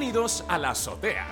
Bienvenidos 0.00 0.46
a 0.48 0.56
La 0.56 0.70
Azotea. 0.70 1.26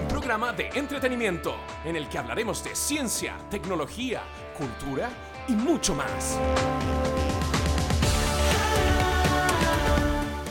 Un 0.00 0.08
programa 0.08 0.54
de 0.54 0.70
entretenimiento 0.70 1.54
en 1.84 1.96
el 1.96 2.08
que 2.08 2.16
hablaremos 2.16 2.64
de 2.64 2.74
ciencia, 2.74 3.36
tecnología, 3.50 4.22
cultura 4.56 5.10
y 5.46 5.52
mucho 5.52 5.94
más. 5.94 6.38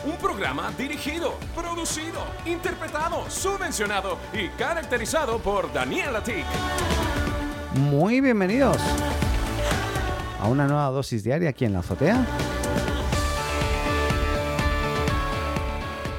Un 0.06 0.16
programa 0.18 0.72
dirigido, 0.78 1.34
producido, 1.56 2.22
interpretado, 2.46 3.28
subvencionado 3.32 4.20
y 4.32 4.48
caracterizado 4.60 5.40
por 5.40 5.74
Daniel 5.74 6.18
Atik. 6.18 6.46
Muy 7.74 8.22
bienvenidos 8.22 8.78
a 10.40 10.48
una 10.48 10.68
nueva 10.68 10.92
dosis 10.92 11.24
diaria 11.24 11.50
aquí 11.50 11.66
en 11.66 11.74
la 11.74 11.80
azotea. 11.80 12.24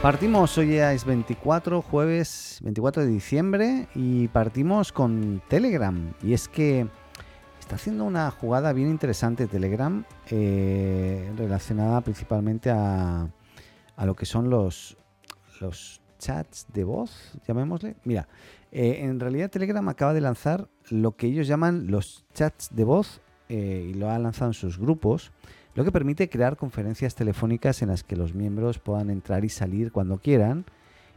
Partimos, 0.03 0.57
hoy 0.57 0.77
es 0.77 1.05
24, 1.05 1.83
jueves 1.83 2.61
24 2.63 3.03
de 3.03 3.09
diciembre 3.09 3.89
y 3.97 4.29
partimos 4.29 4.93
con 4.93 5.43
Telegram. 5.49 6.15
Y 6.23 6.35
es 6.35 6.47
que 6.47 6.87
está 7.59 7.75
haciendo 7.75 8.05
una 8.05 8.31
jugada 8.31 8.73
bien 8.73 8.91
interesante 8.91 9.49
Telegram 9.49 10.05
eh, 10.31 11.33
relacionada 11.37 12.01
principalmente 12.03 12.71
a, 12.71 13.29
a, 13.97 14.07
lo 14.07 14.15
que 14.15 14.25
son 14.25 14.49
los, 14.51 14.97
los 15.61 16.01
chats 16.21 16.69
de 16.73 16.85
voz, 16.85 17.33
llamémosle. 17.49 17.97
Mira, 18.05 18.29
eh, 18.71 19.01
en 19.01 19.19
realidad 19.19 19.51
Telegram 19.51 19.89
acaba 19.89 20.15
de 20.15 20.21
lanzar 20.21 20.69
lo 20.91 21.17
que 21.17 21.27
ellos 21.27 21.49
llaman 21.49 21.91
los 21.91 22.25
chats 22.35 22.69
de 22.73 22.85
voz 22.85 23.21
eh, 23.49 23.89
y 23.91 23.95
lo 23.95 24.09
ha 24.09 24.19
lanzado 24.21 24.51
en 24.51 24.55
sus 24.55 24.79
grupos 24.79 25.33
lo 25.79 25.85
que 25.85 25.93
permite 25.93 26.29
crear 26.29 26.57
conferencias 26.57 27.15
telefónicas 27.15 27.83
en 27.83 27.91
las 27.91 28.03
que 28.03 28.17
los 28.17 28.35
miembros 28.35 28.81
puedan 28.81 29.11
entrar 29.11 29.45
y 29.45 29.49
salir 29.49 29.93
cuando 29.93 30.19
quieran. 30.19 30.65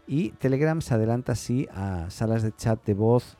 Y 0.05 0.33
Telegram 0.33 0.79
se 0.81 0.93
adelanta 0.93 1.31
así 1.31 1.67
a 1.73 2.11
salas 2.11 2.43
de 2.43 2.55
chat 2.55 2.79
de 2.85 2.93
voz 2.93 3.37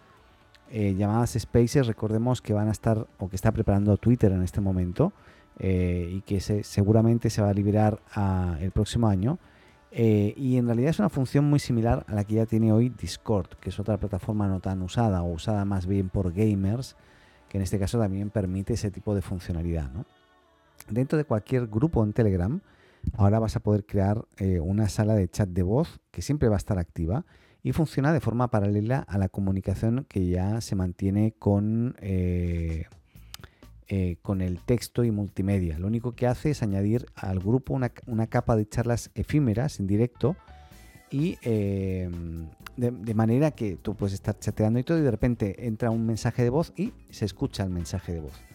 eh, 0.72 0.96
llamadas 0.96 1.38
Spaces. 1.40 1.86
Recordemos 1.86 2.42
que 2.42 2.54
van 2.54 2.70
a 2.70 2.72
estar 2.72 3.06
o 3.20 3.30
que 3.30 3.36
está 3.36 3.52
preparando 3.52 3.98
Twitter 3.98 4.32
en 4.32 4.42
este 4.42 4.62
momento 4.62 5.14
eh, 5.60 6.10
y 6.12 6.22
que 6.22 6.42
seguramente 6.42 7.30
se 7.30 7.44
va 7.44 7.50
a 7.50 7.54
liberar 7.54 8.00
el 8.60 8.72
próximo 8.72 9.08
año. 9.08 9.38
Eh, 9.92 10.34
y 10.36 10.58
en 10.58 10.66
realidad 10.66 10.90
es 10.90 10.98
una 10.98 11.10
función 11.10 11.46
muy 11.46 11.60
similar 11.60 12.04
a 12.08 12.16
la 12.16 12.24
que 12.24 12.34
ya 12.34 12.48
tiene 12.48 12.74
hoy 12.74 12.90
Discord, 12.90 13.50
que 13.60 13.70
es 13.70 13.80
otra 13.80 14.00
plataforma 14.00 14.48
no 14.48 14.60
tan 14.60 14.82
usada 14.82 15.22
o 15.22 15.32
usada 15.32 15.66
más 15.66 15.86
bien 15.86 16.10
por 16.10 16.34
gamers, 16.34 16.96
que 17.48 17.60
en 17.60 17.62
este 17.62 17.78
caso 17.78 18.00
también 18.00 18.32
permite 18.32 18.74
ese 18.74 18.90
tipo 18.90 19.14
de 19.14 19.22
funcionalidad. 19.22 19.92
¿no? 19.92 20.04
Dentro 20.90 21.18
de 21.18 21.26
cualquier 21.26 21.68
grupo 21.68 22.04
en 22.04 22.14
Telegram, 22.14 22.62
ahora 23.14 23.40
vas 23.40 23.56
a 23.56 23.60
poder 23.60 23.86
crear 23.86 24.26
eh, 24.38 24.60
una 24.60 24.90
sala 24.90 25.16
de 25.16 25.28
chat 25.28 25.50
de 25.50 25.64
voz 25.64 26.00
que 26.12 26.22
siempre 26.22 26.50
va 26.50 26.56
a 26.56 26.58
estar 26.58 26.78
activa 26.78 27.26
y 27.64 27.74
funciona 27.74 28.12
de 28.14 28.20
forma 28.20 28.50
paralela 28.50 29.00
a 29.00 29.18
la 29.18 29.30
comunicación 29.30 30.06
que 30.10 30.28
ya 30.28 30.62
se 30.62 30.76
mantiene 30.76 31.34
con, 31.38 31.96
eh, 32.02 32.86
eh, 33.88 34.18
con 34.22 34.42
el 34.42 34.60
texto 34.60 35.04
y 35.04 35.12
multimedia. 35.12 35.78
Lo 35.78 35.88
único 35.88 36.14
que 36.14 36.28
hace 36.28 36.52
es 36.52 36.64
añadir 36.64 37.06
al 37.16 37.40
grupo 37.40 37.74
una, 37.74 38.28
capa 38.28 38.56
de 38.56 38.68
charlas 38.68 39.12
efímeras 39.14 39.80
en 39.80 39.88
directo 39.88 40.36
y 41.12 41.36
de, 41.44 42.10
de, 42.78 43.14
manera 43.14 43.52
que 43.52 43.76
tú 43.76 43.96
puedes 43.96 44.14
estar 44.14 44.40
chateando 44.40 44.80
y 44.80 44.84
todo 44.84 44.98
y 44.98 45.02
de 45.02 45.12
repente 45.12 45.68
entra 45.68 45.92
un 45.92 46.06
mensaje 46.06 46.42
de 46.42 46.50
voz 46.50 46.72
y 46.78 46.94
se 47.10 47.26
escucha 47.26 47.64
el 47.64 47.70
mensaje 47.70 48.14
de 48.14 48.22
voz. 48.22 48.51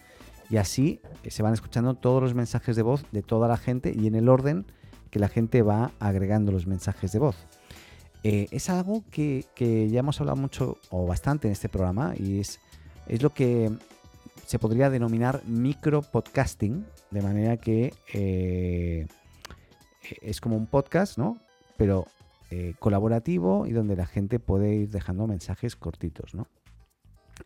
Y 0.49 0.57
así 0.57 0.99
eh, 1.23 1.31
se 1.31 1.43
van 1.43 1.53
escuchando 1.53 1.95
todos 1.95 2.21
los 2.21 2.33
mensajes 2.33 2.75
de 2.75 2.81
voz 2.81 3.05
de 3.11 3.21
toda 3.21 3.47
la 3.47 3.57
gente 3.57 3.93
y 3.95 4.07
en 4.07 4.15
el 4.15 4.29
orden 4.29 4.65
que 5.11 5.19
la 5.19 5.27
gente 5.27 5.61
va 5.61 5.91
agregando 5.99 6.51
los 6.51 6.67
mensajes 6.67 7.11
de 7.11 7.19
voz. 7.19 7.35
Eh, 8.23 8.47
es 8.51 8.69
algo 8.69 9.03
que, 9.09 9.45
ya 9.89 9.99
hemos 9.99 10.19
hablado 10.19 10.37
mucho 10.37 10.77
o 10.89 11.05
bastante 11.05 11.47
en 11.47 11.53
este 11.53 11.69
programa 11.69 12.13
y 12.17 12.39
es, 12.39 12.59
es 13.07 13.21
lo 13.21 13.33
que 13.33 13.71
se 14.45 14.59
podría 14.59 14.89
denominar 14.89 15.43
micro 15.45 16.01
podcasting, 16.01 16.85
de 17.11 17.21
manera 17.21 17.57
que 17.57 17.93
eh, 18.13 19.07
es 20.21 20.41
como 20.41 20.57
un 20.57 20.67
podcast, 20.67 21.17
¿no? 21.17 21.37
Pero 21.77 22.07
colaborativo 22.79 23.67
y 23.67 23.73
donde 23.73 23.97
la 23.97 24.05
gente 24.05 24.39
puede 24.39 24.73
ir 24.73 24.89
dejando 24.89 25.27
mensajes 25.27 25.75
cortitos, 25.75 26.33
¿no? 26.33 26.47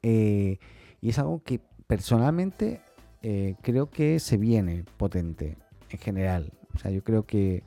y 0.04 0.60
es 1.02 1.18
algo 1.18 1.42
que 1.44 1.60
personalmente 1.88 2.82
eh, 3.24 3.56
creo 3.62 3.90
que 3.90 4.20
se 4.20 4.38
viene 4.38 4.84
potente 4.98 5.58
en 5.90 6.00
general. 6.00 6.52
O 6.74 6.80
sea, 6.80 6.92
yo 6.92 7.04
creo 7.04 7.26
que 7.26 7.64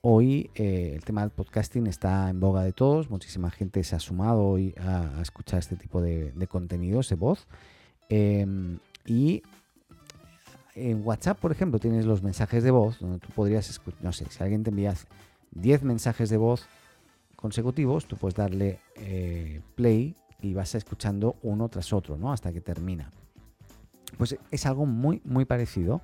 hoy 0.00 0.50
eh, 0.54 0.92
el 0.94 1.04
tema 1.04 1.22
del 1.22 1.30
podcasting 1.30 1.86
está 1.86 2.30
en 2.30 2.40
boga 2.40 2.62
de 2.62 2.72
todos. 2.72 3.10
Muchísima 3.10 3.50
gente 3.50 3.82
se 3.84 3.96
ha 3.96 4.00
sumado 4.00 4.44
hoy 4.44 4.74
a, 4.78 5.20
escuchar 5.20 5.58
este 5.58 5.76
tipo 5.76 6.00
de, 6.00 6.32
contenidos 6.48 7.08
de 7.08 7.16
voz. 7.16 7.46
Em, 8.08 8.78
y 9.06 9.42
en 10.74 11.06
WhatsApp, 11.06 11.38
por 11.38 11.52
ejemplo, 11.52 11.78
tienes 11.78 12.04
los 12.06 12.22
mensajes 12.22 12.62
de 12.62 12.70
voz 12.70 12.98
donde 13.00 13.18
tú 13.18 13.28
podrías 13.34 13.68
escuchar, 13.70 14.02
no 14.02 14.12
sé, 14.12 14.26
si 14.28 14.42
alguien 14.42 14.62
te 14.62 14.70
envía 14.70 14.94
10 15.52 15.82
mensajes 15.84 16.30
de 16.30 16.36
voz 16.36 16.66
consecutivos, 17.36 18.06
tú 18.06 18.16
puedes 18.16 18.34
darle 18.34 18.80
eh, 18.96 19.60
play 19.74 20.16
y 20.40 20.54
vas 20.54 20.74
escuchando 20.74 21.36
uno 21.42 21.68
tras 21.68 21.92
otro, 21.92 22.16
¿no? 22.16 22.32
Hasta 22.32 22.52
que 22.52 22.60
termina. 22.60 23.10
Pues 24.18 24.36
es 24.50 24.66
algo 24.66 24.86
muy, 24.86 25.20
muy 25.24 25.44
parecido. 25.44 26.00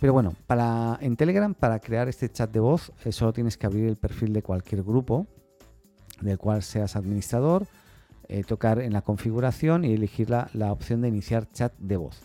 Pero 0.00 0.12
bueno, 0.12 0.34
para, 0.46 0.98
en 1.00 1.16
Telegram, 1.16 1.54
para 1.54 1.78
crear 1.78 2.08
este 2.08 2.28
chat 2.28 2.50
de 2.50 2.60
voz, 2.60 2.92
eh, 3.04 3.12
solo 3.12 3.32
tienes 3.32 3.56
que 3.56 3.66
abrir 3.66 3.86
el 3.86 3.96
perfil 3.96 4.32
de 4.32 4.42
cualquier 4.42 4.82
grupo 4.82 5.26
del 6.20 6.38
cual 6.38 6.62
seas 6.62 6.96
administrador, 6.96 7.66
eh, 8.28 8.44
tocar 8.44 8.80
en 8.80 8.92
la 8.92 9.02
configuración 9.02 9.84
y 9.84 9.92
elegir 9.92 10.30
la, 10.30 10.48
la, 10.52 10.72
opción 10.72 11.02
de 11.02 11.08
iniciar 11.08 11.50
chat 11.52 11.72
de 11.78 11.96
voz. 11.96 12.20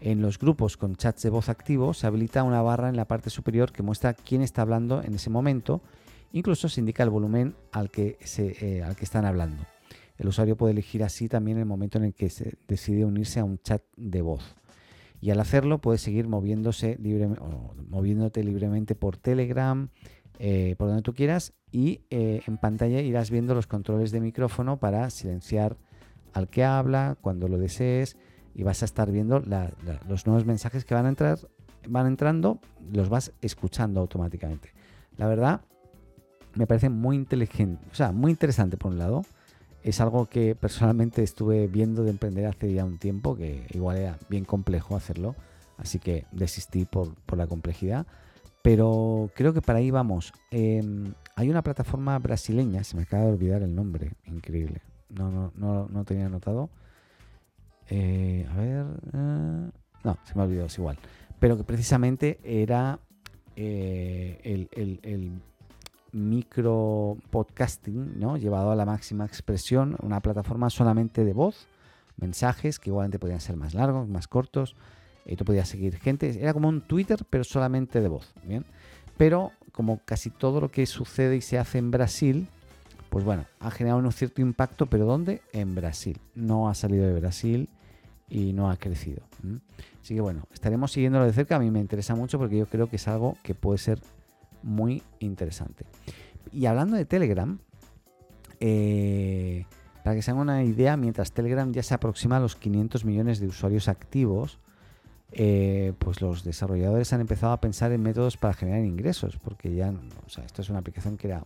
En 0.00 0.22
los 0.22 0.38
grupos 0.38 0.76
con 0.76 0.96
chats 0.96 1.22
de 1.22 1.30
voz 1.30 1.48
activos 1.48 1.98
se 1.98 2.06
habilita 2.06 2.44
una 2.44 2.62
barra 2.62 2.88
en 2.88 2.96
la 2.96 3.06
parte 3.06 3.30
superior 3.30 3.72
que 3.72 3.82
muestra 3.82 4.14
quién 4.14 4.42
está 4.42 4.62
hablando 4.62 5.02
en 5.02 5.14
ese 5.14 5.30
momento. 5.30 5.80
Incluso 6.32 6.68
se 6.68 6.80
indica 6.80 7.02
el 7.02 7.10
volumen 7.10 7.56
al 7.72 7.90
que, 7.90 8.18
se, 8.20 8.56
eh, 8.60 8.82
al 8.82 8.94
que 8.94 9.04
están 9.04 9.24
hablando. 9.24 9.64
El 10.18 10.28
usuario 10.28 10.56
puede 10.56 10.72
elegir 10.72 11.02
así 11.02 11.28
también 11.28 11.58
el 11.58 11.64
momento 11.64 11.98
en 11.98 12.04
el 12.04 12.14
que 12.14 12.28
se 12.28 12.54
decide 12.68 13.04
unirse 13.04 13.40
a 13.40 13.44
un 13.44 13.58
chat 13.58 13.82
de 13.96 14.22
voz 14.22 14.56
y 15.20 15.30
al 15.30 15.40
hacerlo 15.40 15.78
puedes 15.78 16.00
seguir 16.00 16.28
moviéndose 16.28 16.96
libre, 17.00 17.28
moviéndote 17.88 18.44
libremente 18.44 18.94
por 18.94 19.16
Telegram, 19.16 19.88
eh, 20.38 20.76
por 20.78 20.88
donde 20.88 21.02
tú 21.02 21.14
quieras 21.14 21.54
y 21.72 22.02
eh, 22.10 22.42
en 22.46 22.58
pantalla 22.58 23.00
irás 23.00 23.30
viendo 23.30 23.54
los 23.54 23.66
controles 23.66 24.12
de 24.12 24.20
micrófono 24.20 24.78
para 24.78 25.10
silenciar 25.10 25.76
al 26.32 26.48
que 26.48 26.64
habla 26.64 27.16
cuando 27.20 27.48
lo 27.48 27.58
desees 27.58 28.16
y 28.54 28.62
vas 28.62 28.82
a 28.82 28.84
estar 28.84 29.10
viendo 29.10 29.42
los 30.08 30.26
nuevos 30.26 30.46
mensajes 30.46 30.84
que 30.84 30.94
van 30.94 31.06
a 31.06 31.08
entrar 31.08 31.38
van 31.88 32.06
entrando 32.06 32.60
los 32.92 33.08
vas 33.08 33.32
escuchando 33.40 34.00
automáticamente. 34.00 34.72
La 35.16 35.26
verdad 35.26 35.62
me 36.54 36.66
parece 36.66 36.88
muy 36.88 37.16
inteligente 37.16 37.84
o 37.90 37.94
sea 37.94 38.12
muy 38.12 38.30
interesante 38.30 38.76
por 38.76 38.92
un 38.92 38.98
lado 38.98 39.22
es 39.82 40.00
algo 40.00 40.26
que 40.26 40.54
personalmente 40.54 41.22
estuve 41.22 41.66
viendo 41.66 42.02
de 42.04 42.10
emprender 42.10 42.46
hace 42.46 42.72
ya 42.72 42.84
un 42.84 42.98
tiempo, 42.98 43.36
que 43.36 43.66
igual 43.70 43.98
era 43.98 44.18
bien 44.28 44.44
complejo 44.44 44.96
hacerlo, 44.96 45.34
así 45.76 45.98
que 45.98 46.26
desistí 46.32 46.84
por, 46.84 47.14
la 47.36 47.46
complejidad. 47.46 48.06
Pero 48.62 49.30
creo 49.34 49.54
que 49.54 49.62
para 49.62 49.78
ahí 49.78 49.90
vamos. 49.90 50.32
Em, 50.50 51.14
hay 51.36 51.48
una 51.48 51.62
plataforma 51.62 52.18
brasileña, 52.18 52.82
se 52.84 52.96
me 52.96 53.02
acaba 53.02 53.24
de 53.24 53.32
olvidar 53.32 53.62
el 53.62 53.74
nombre, 53.74 54.12
increíble. 54.26 54.82
No, 55.08 55.30
no, 55.30 55.52
no, 55.56 55.88
no 55.88 56.04
tenía 56.04 56.26
anotado. 56.26 56.68
Eh, 57.88 58.46
a 58.50 58.56
ver. 58.56 58.86
Eh, 59.14 59.70
no, 60.04 60.18
se 60.24 60.34
me 60.34 60.42
ha 60.42 60.44
olvidado, 60.44 60.66
es 60.66 60.78
igual. 60.78 60.98
Pero 61.38 61.56
que 61.56 61.64
precisamente 61.64 62.40
era 62.42 62.98
eh, 63.56 64.66
el 64.72 65.40
micro 66.12 67.16
podcasting, 67.30 68.18
¿no? 68.18 68.36
Llevado 68.36 68.70
a 68.70 68.76
la 68.76 68.84
máxima 68.84 69.24
expresión, 69.24 69.96
una 70.02 70.20
plataforma 70.20 70.70
solamente 70.70 71.24
de 71.24 71.32
voz, 71.32 71.66
mensajes 72.16 72.78
que 72.78 72.90
igualmente 72.90 73.18
podían 73.18 73.40
ser 73.40 73.56
más 73.56 73.74
largos, 73.74 74.08
más 74.08 74.28
cortos, 74.28 74.76
y 75.26 75.36
tú 75.36 75.44
podías 75.44 75.68
seguir 75.68 75.96
gente, 75.98 76.42
era 76.42 76.54
como 76.54 76.68
un 76.68 76.80
Twitter, 76.80 77.24
pero 77.28 77.44
solamente 77.44 78.00
de 78.00 78.08
voz, 78.08 78.32
¿bien? 78.44 78.64
Pero 79.16 79.52
como 79.72 80.00
casi 80.04 80.30
todo 80.30 80.60
lo 80.60 80.70
que 80.70 80.86
sucede 80.86 81.36
y 81.36 81.40
se 81.40 81.58
hace 81.58 81.78
en 81.78 81.90
Brasil, 81.90 82.48
pues 83.10 83.24
bueno, 83.24 83.44
ha 83.60 83.70
generado 83.70 84.00
un 84.00 84.12
cierto 84.12 84.40
impacto, 84.40 84.86
pero 84.86 85.06
¿dónde? 85.06 85.42
En 85.52 85.74
Brasil. 85.74 86.18
No 86.34 86.68
ha 86.68 86.74
salido 86.74 87.06
de 87.06 87.18
Brasil 87.18 87.68
y 88.28 88.52
no 88.52 88.70
ha 88.70 88.76
crecido. 88.76 89.22
Así 90.02 90.14
que 90.14 90.20
bueno, 90.20 90.46
estaremos 90.52 90.92
siguiéndolo 90.92 91.24
de 91.24 91.32
cerca. 91.32 91.56
A 91.56 91.58
mí 91.58 91.70
me 91.70 91.80
interesa 91.80 92.14
mucho 92.14 92.38
porque 92.38 92.58
yo 92.58 92.66
creo 92.66 92.88
que 92.88 92.96
es 92.96 93.08
algo 93.08 93.36
que 93.42 93.54
puede 93.54 93.78
ser 93.78 94.00
muy 94.62 95.02
interesante. 95.18 95.84
Y 96.52 96.66
hablando 96.66 96.96
de 96.96 97.04
Telegram, 97.04 97.58
eh, 98.60 99.64
para 100.04 100.16
que 100.16 100.22
se 100.22 100.30
hagan 100.30 100.42
una 100.42 100.64
idea, 100.64 100.96
mientras 100.96 101.32
Telegram 101.32 101.70
ya 101.72 101.82
se 101.82 101.94
aproxima 101.94 102.38
a 102.38 102.40
los 102.40 102.56
500 102.56 103.04
millones 103.04 103.40
de 103.40 103.46
usuarios 103.46 103.88
activos, 103.88 104.58
eh, 105.32 105.92
pues 105.98 106.22
los 106.22 106.44
desarrolladores 106.44 107.12
han 107.12 107.20
empezado 107.20 107.52
a 107.52 107.60
pensar 107.60 107.92
en 107.92 108.02
métodos 108.02 108.36
para 108.36 108.54
generar 108.54 108.84
ingresos, 108.84 109.36
porque 109.36 109.74
ya, 109.74 109.92
o 110.26 110.28
sea, 110.28 110.44
esto 110.44 110.62
es 110.62 110.70
una 110.70 110.78
aplicación 110.78 111.16
que 111.18 111.26
era 111.26 111.44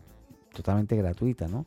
totalmente 0.53 0.97
gratuita, 0.97 1.49
¿no? 1.49 1.67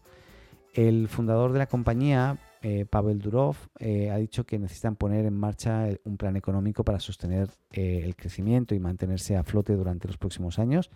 El 0.73 1.07
fundador 1.07 1.51
de 1.53 1.59
la 1.59 1.67
compañía, 1.67 2.37
eh, 2.61 2.85
Pavel 2.85 3.19
Durov, 3.19 3.55
ha 3.79 4.17
dicho 4.17 4.45
que 4.45 4.59
necesitan 4.59 4.95
poner 4.95 5.25
en 5.25 5.37
marcha 5.37 5.87
un 6.03 6.17
plan 6.17 6.35
económico 6.35 6.83
para 6.83 6.99
sostener 6.99 7.49
el 7.71 8.15
crecimiento 8.15 8.75
y 8.75 8.79
mantenerse 8.79 9.37
a 9.37 9.43
flote 9.43 9.73
durante 9.73 10.07
los 10.07 10.17
próximos 10.17 10.59
años. 10.59 10.89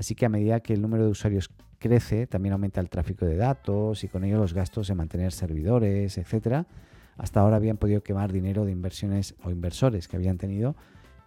Así 0.00 0.14
que 0.14 0.24
a 0.24 0.30
medida 0.30 0.60
que 0.60 0.72
el 0.72 0.80
número 0.80 1.04
de 1.04 1.10
usuarios 1.10 1.50
crece, 1.78 2.26
también 2.26 2.54
aumenta 2.54 2.80
el 2.80 2.88
tráfico 2.88 3.26
de 3.26 3.36
datos 3.36 4.02
y 4.02 4.08
con 4.08 4.24
ello 4.24 4.38
los 4.38 4.54
gastos 4.54 4.88
de 4.88 4.94
mantener 4.94 5.30
servidores, 5.30 6.16
etcétera. 6.16 6.66
Hasta 7.18 7.40
ahora 7.40 7.56
habían 7.56 7.76
podido 7.76 8.02
quemar 8.02 8.32
dinero 8.32 8.64
de 8.64 8.72
inversiones 8.72 9.34
o 9.44 9.50
inversores 9.50 10.08
que 10.08 10.16
habían 10.16 10.38
tenido 10.38 10.74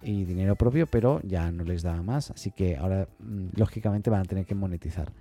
y 0.02 0.26
dinero 0.26 0.56
propio, 0.56 0.88
pero 0.88 1.22
ya 1.22 1.52
no 1.52 1.64
les 1.66 1.84
daba 1.84 2.02
más, 2.02 2.32
así 2.32 2.50
que 2.50 2.76
ahora 2.76 3.08
mm, 3.20 3.50
lógicamente 3.58 4.10
van 4.10 4.22
a 4.22 4.26
tener 4.26 4.48
que 4.48 4.56
monetizar. 4.56 5.14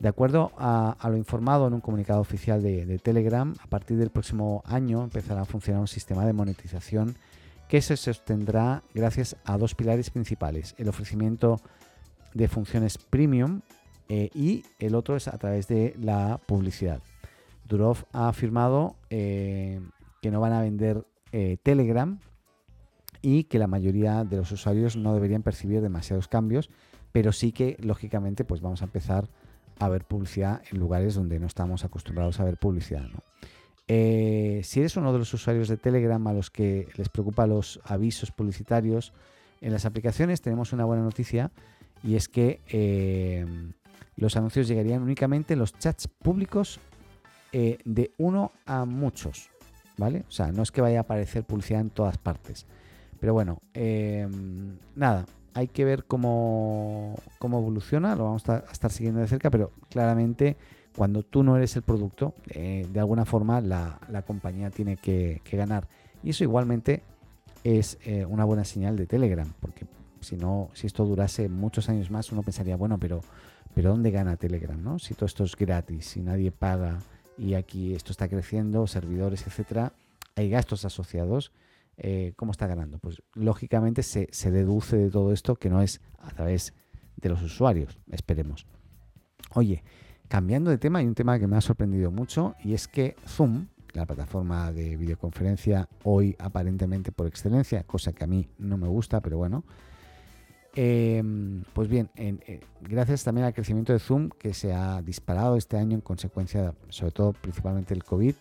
De 0.00 0.08
acuerdo 0.08 0.50
a, 0.58 0.96
lo 1.08 1.16
informado 1.16 1.68
en 1.68 1.74
un 1.74 1.80
comunicado 1.80 2.20
oficial 2.20 2.64
de, 2.64 2.98
Telegram, 2.98 3.54
a 3.62 3.68
partir 3.68 3.96
del 3.96 4.10
próximo 4.10 4.64
año 4.66 5.04
empezará 5.04 5.42
a 5.42 5.44
funcionar 5.44 5.80
un 5.80 5.86
sistema 5.86 6.26
de 6.26 6.32
monetización 6.32 7.14
que 7.68 7.80
se 7.80 7.96
sostendrá 7.96 8.82
gracias 8.92 9.36
a 9.44 9.56
dos 9.56 9.76
pilares 9.76 10.10
principales, 10.10 10.74
el 10.78 10.88
ofrecimiento 10.88 11.60
de 12.34 12.48
funciones 12.48 12.98
premium 12.98 13.60
eh, 14.08 14.30
y 14.34 14.64
el 14.78 14.94
otro 14.94 15.16
es 15.16 15.28
a 15.28 15.38
través 15.38 15.68
de 15.68 15.94
la 15.98 16.38
publicidad. 16.46 17.00
Durov 17.68 18.04
ha 18.12 18.28
afirmado 18.28 18.96
eh, 19.10 19.80
que 20.20 20.30
no 20.30 20.40
van 20.40 20.52
a 20.52 20.60
vender 20.60 21.06
eh, 21.32 21.56
Telegram 21.62 22.18
y 23.22 23.44
que 23.44 23.58
la 23.58 23.68
mayoría 23.68 24.24
de 24.24 24.36
los 24.36 24.52
usuarios 24.52 24.96
no 24.96 25.14
deberían 25.14 25.42
percibir 25.42 25.80
demasiados 25.80 26.28
cambios, 26.28 26.68
pero 27.12 27.32
sí 27.32 27.52
que 27.52 27.76
lógicamente 27.80 28.44
pues 28.44 28.60
vamos 28.60 28.82
a 28.82 28.86
empezar 28.86 29.28
a 29.78 29.88
ver 29.88 30.04
publicidad 30.04 30.60
en 30.70 30.78
lugares 30.78 31.14
donde 31.14 31.38
no 31.38 31.46
estamos 31.46 31.84
acostumbrados 31.84 32.40
a 32.40 32.44
ver 32.44 32.58
publicidad. 32.58 33.06
si 33.86 34.80
eres 34.80 34.96
uno 34.96 35.12
de 35.12 35.20
los 35.20 35.32
usuarios 35.32 35.68
de 35.68 35.76
Telegram 35.76 36.24
a 36.26 36.32
los 36.32 36.50
que 36.50 36.88
les 36.96 37.08
preocupa 37.08 37.46
los 37.46 37.80
avisos 37.84 38.30
publicitarios 38.30 39.12
en 39.60 39.72
las 39.72 39.86
aplicaciones, 39.86 40.42
tenemos 40.42 40.72
una 40.72 40.84
buena 40.84 41.02
noticia 41.02 41.50
y 42.02 42.16
es 42.16 42.28
que 42.28 42.60
eh, 42.68 43.46
los 44.16 44.36
anuncios 44.36 44.68
llegarían 44.68 45.02
únicamente 45.02 45.54
en 45.54 45.60
los 45.60 45.76
chats 45.78 46.08
públicos 46.08 46.80
eh, 47.52 47.78
de 47.84 48.12
uno 48.18 48.52
a 48.66 48.84
muchos, 48.84 49.50
¿vale? 49.96 50.24
O 50.28 50.32
sea, 50.32 50.52
no 50.52 50.62
es 50.62 50.72
que 50.72 50.80
vaya 50.80 50.98
a 50.98 51.02
aparecer 51.02 51.44
publicidad 51.44 51.80
en 51.80 51.90
todas 51.90 52.18
partes. 52.18 52.66
Pero 53.20 53.34
bueno, 53.34 53.60
eh, 53.74 54.26
nada, 54.96 55.26
hay 55.54 55.68
que 55.68 55.84
ver 55.84 56.04
cómo, 56.04 57.14
cómo, 57.38 57.58
evoluciona, 57.58 58.16
lo 58.16 58.24
vamos 58.24 58.48
a 58.48 58.64
estar 58.72 58.90
siguiendo 58.90 59.20
de 59.20 59.28
cerca, 59.28 59.50
pero 59.50 59.70
claramente 59.90 60.56
cuando 60.96 61.22
tú 61.22 61.42
no 61.42 61.56
eres 61.56 61.76
el 61.76 61.82
producto, 61.82 62.34
de 62.46 63.00
alguna 63.00 63.24
forma 63.24 63.60
la, 63.60 64.24
compañía 64.26 64.70
tiene 64.70 64.96
que, 64.96 65.40
ganar. 65.52 65.88
Y 66.22 66.30
eso 66.30 66.42
igualmente 66.44 67.02
es 67.64 67.98
una 68.28 68.44
buena 68.44 68.64
señal 68.64 68.96
de 68.96 69.06
Telegram, 69.06 69.50
porque 69.60 69.86
si 70.22 70.36
no, 70.36 70.70
si 70.74 70.86
esto 70.86 71.04
durase 71.04 71.48
muchos 71.48 71.88
años 71.88 72.10
más, 72.10 72.32
uno 72.32 72.42
pensaría, 72.42 72.76
bueno, 72.76 72.98
pero, 72.98 73.20
pero 73.74 73.90
¿dónde 73.90 74.10
gana 74.10 74.36
Telegram? 74.36 74.82
¿no? 74.82 74.98
Si 74.98 75.14
todo 75.14 75.26
esto 75.26 75.44
es 75.44 75.56
gratis, 75.56 76.06
si 76.06 76.22
nadie 76.22 76.50
paga 76.50 77.00
y 77.36 77.54
aquí 77.54 77.94
esto 77.94 78.12
está 78.12 78.28
creciendo, 78.28 78.86
servidores, 78.86 79.46
etcétera, 79.46 79.92
hay 80.36 80.48
gastos 80.48 80.84
asociados. 80.84 81.52
Eh, 81.98 82.32
¿Cómo 82.36 82.52
está 82.52 82.66
ganando? 82.66 82.98
Pues 82.98 83.22
lógicamente 83.34 84.02
se, 84.02 84.28
se 84.32 84.50
deduce 84.50 84.96
de 84.96 85.10
todo 85.10 85.32
esto 85.32 85.56
que 85.56 85.68
no 85.68 85.82
es 85.82 86.00
a 86.18 86.30
través 86.30 86.72
de 87.16 87.28
los 87.28 87.42
usuarios, 87.42 87.98
esperemos. 88.10 88.66
Oye, 89.54 89.84
cambiando 90.28 90.70
de 90.70 90.78
tema, 90.78 91.00
hay 91.00 91.06
un 91.06 91.14
tema 91.14 91.38
que 91.38 91.46
me 91.46 91.56
ha 91.56 91.60
sorprendido 91.60 92.10
mucho 92.10 92.54
y 92.64 92.72
es 92.74 92.88
que 92.88 93.16
Zoom, 93.26 93.66
la 93.92 94.06
plataforma 94.06 94.72
de 94.72 94.96
videoconferencia 94.96 95.88
hoy 96.04 96.34
aparentemente 96.38 97.12
por 97.12 97.26
excelencia, 97.26 97.84
cosa 97.84 98.12
que 98.12 98.24
a 98.24 98.26
mí 98.26 98.48
no 98.58 98.78
me 98.78 98.88
gusta, 98.88 99.20
pero 99.20 99.36
bueno, 99.36 99.64
Em, 100.74 101.64
pues 101.74 101.88
bien, 101.88 102.08
eh, 102.16 102.60
gracias 102.80 103.24
también 103.24 103.46
al 103.46 103.52
crecimiento 103.52 103.92
de 103.92 103.98
Zoom 103.98 104.30
que 104.30 104.54
se 104.54 104.72
ha 104.72 105.02
disparado 105.02 105.56
este 105.56 105.76
año 105.76 105.94
en 105.94 106.00
consecuencia, 106.00 106.74
sobre 106.88 107.12
todo 107.12 107.32
principalmente 107.34 107.92
el 107.92 108.04
COVID, 108.04 108.34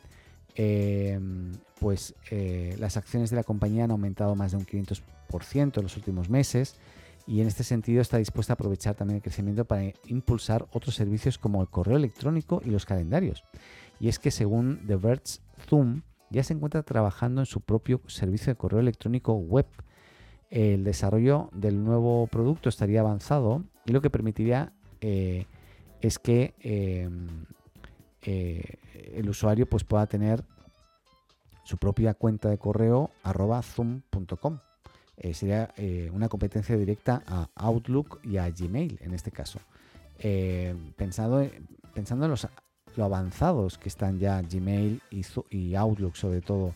em, 0.56 1.51
pues 1.80 2.16
eh, 2.30 2.75
las 2.80 2.95
acciones 2.95 3.31
de 3.31 3.36
la 3.36 3.44
compañía 3.44 3.83
han 3.83 3.92
aumentado 3.92 4.36
más 4.36 4.51
de 4.51 4.57
un 4.57 4.66
500% 4.66 5.80
en 5.80 5.83
los 5.83 5.98
últimos 5.98 6.30
meses 6.30 6.75
y 7.28 7.42
en 7.42 7.48
este 7.48 7.63
sentido 7.63 8.01
está 8.01 8.18
dispuesta 8.18 8.54
a 8.54 8.56
aprovechar 8.56 8.95
también 8.95 9.18
el 9.18 9.22
crecimiento 9.22 9.66
para 9.66 9.92
impulsar 10.06 10.68
otros 10.72 10.95
servicios 10.95 11.38
como 11.38 11.62
el 11.62 11.69
correo 11.69 11.98
electrónico 11.98 12.62
y 12.66 12.69
los 12.69 12.86
calendarios. 12.86 13.44
Y 14.00 14.07
es 14.07 14.19
que 14.19 14.31
según 14.31 14.86
The 14.88 14.95
Verge, 14.95 15.39
Zoom 15.68 16.01
ya 16.30 16.44
se 16.44 16.54
encuentra 16.54 16.81
trabajando 16.83 17.42
en 17.42 17.45
su 17.45 17.60
propio 17.60 18.01
servicio 18.07 18.54
de 18.54 18.57
correo 18.57 18.80
electrónico 18.80 19.33
web 19.33 19.68
el 20.51 20.83
desarrollo 20.83 21.50
del 21.53 21.83
nuevo 21.83 22.27
producto 22.27 22.68
estaría 22.68 23.00
avanzado 23.00 23.63
y 23.86 23.94
lo 23.94 24.01
que 24.01 24.09
permitiría 24.09 24.74
eh, 25.00 25.45
es 26.01 26.19
que 26.19 26.53
em, 26.59 27.45
eh, 28.21 28.75
el 29.13 29.30
usuario 29.30 29.65
pues, 29.65 29.86
pueda 29.86 30.06
tener 30.07 30.44
su 31.63 31.77
propia 31.77 32.13
cuenta 32.13 32.50
de 32.50 32.57
correo 32.57 33.12
arroba 33.24 33.62
zoom.com. 33.62 34.59
Eh, 35.18 35.33
sería 35.33 35.74
una 36.12 36.27
competencia 36.27 36.75
directa 36.75 37.24
a 37.27 37.47
Outlook 37.56 38.19
y 38.24 38.38
a 38.38 38.50
Gmail 38.50 39.00
en 39.01 39.13
este 39.13 39.31
caso. 39.31 39.59
pensando, 40.97 41.47
pensando 41.94 42.25
en 42.25 42.31
los 42.31 42.47
lo 42.97 43.06
avanzados 43.06 43.77
que 43.77 43.88
están 43.88 44.19
ya 44.19 44.42
Gmail 44.42 45.01
y, 45.50 45.75
Outlook, 45.75 46.15
sobre 46.15 46.42
todo 46.42 46.74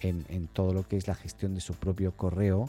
en, 0.00 0.24
en, 0.28 0.48
todo 0.48 0.72
lo 0.72 0.82
que 0.82 0.96
es 0.96 1.06
la 1.06 1.14
gestión 1.14 1.54
de 1.54 1.60
su 1.60 1.74
propio 1.74 2.16
correo, 2.16 2.68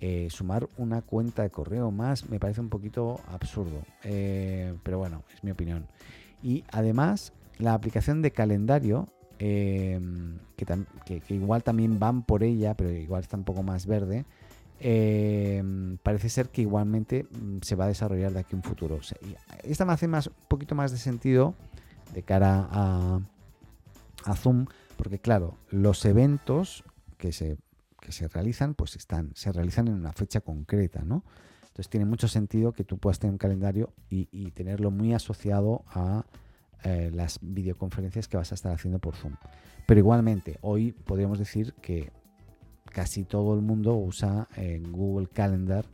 eh, 0.00 0.28
sumar 0.30 0.68
una 0.76 1.02
cuenta 1.02 1.42
de 1.42 1.50
correo 1.50 1.90
más 1.90 2.28
me 2.28 2.38
parece 2.38 2.60
un 2.60 2.68
poquito 2.68 3.20
absurdo. 3.28 3.82
Eh, 4.02 4.74
pero 4.82 4.98
bueno, 4.98 5.22
es 5.34 5.42
mi 5.44 5.50
opinión. 5.50 5.86
Y 6.42 6.64
además, 6.70 7.32
la 7.58 7.74
aplicación 7.74 8.20
de 8.22 8.30
calendario, 8.30 9.08
eh, 9.38 10.00
que, 10.56 11.22
igual 11.28 11.62
también 11.62 11.98
van 11.98 12.22
por 12.22 12.42
ella, 12.42 12.74
pero 12.74 12.90
igual 12.90 13.22
está 13.22 13.36
un 13.36 13.44
poco 13.44 13.62
más 13.62 13.86
verde, 13.86 14.24
parece 16.02 16.28
ser 16.28 16.50
que 16.50 16.62
igualmente 16.62 17.24
mm, 17.24 17.58
se 17.62 17.74
va 17.74 17.86
a 17.86 17.88
desarrollar 17.88 18.32
de 18.32 18.40
aquí 18.40 18.54
a 18.54 18.56
un 18.56 18.62
futuro. 18.62 19.00
esta 19.62 19.84
me 19.84 19.92
hace 19.92 20.08
más, 20.08 20.26
un 20.26 20.34
poquito 20.48 20.74
más 20.74 20.90
de 20.92 20.98
sentido 20.98 21.54
de 22.12 22.22
cara 22.22 22.68
a, 22.70 23.20
a 24.24 24.34
Zoom, 24.34 24.66
porque 24.96 25.18
claro, 25.18 25.56
los 25.70 26.04
eventos 26.04 26.84
que 27.16 27.32
se 27.32 27.56
que 28.04 28.12
se 28.12 28.28
realizan, 28.28 28.74
pues 28.74 28.96
están, 28.96 29.32
se 29.34 29.50
realizan 29.50 29.88
en 29.88 29.94
una 29.94 30.12
fecha 30.12 30.42
concreta, 30.42 31.02
¿no? 31.02 31.24
Entonces 31.62 31.88
tiene 31.88 32.04
mucho 32.04 32.28
sentido 32.28 32.72
que 32.72 32.84
tú 32.84 32.98
puedas 32.98 33.18
tener 33.18 33.32
un 33.32 33.38
calendario 33.38 33.92
y, 34.08 34.50
tenerlo 34.52 34.92
muy 34.92 35.12
asociado 35.12 35.84
a 35.88 36.24
eh, 36.84 37.10
las 37.12 37.38
videoconferencias 37.40 38.28
que 38.28 38.36
vas 38.36 38.52
a 38.52 38.54
estar 38.54 38.72
haciendo 38.72 39.00
por 39.00 39.16
Zoom. 39.16 39.34
Pero 39.86 39.98
igualmente, 39.98 40.58
hoy 40.60 40.92
podríamos 40.92 41.38
decir 41.38 41.72
que 41.80 42.12
casi 42.84 43.24
todo 43.24 43.54
el 43.54 43.62
mundo 43.62 43.94
usa 43.96 44.46
eh, 44.56 44.80
Google 44.88 45.26
Calendar, 45.26 45.86